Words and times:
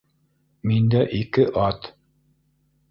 —Миндә 0.71 1.03
ике 1.21 1.47
ат. 1.67 1.91